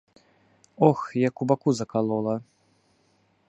[0.87, 2.35] Ох, як у баку закалола.